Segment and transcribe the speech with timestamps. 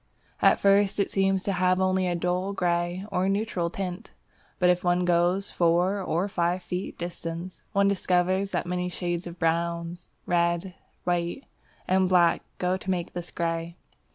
[0.41, 4.09] At first it seems to have only a dull grey or neutral tint.
[4.57, 9.27] But if one goes to four or five feet distance, one discovers that many shades
[9.27, 11.43] of brown, red, white,
[11.87, 13.75] and black go to make this grey.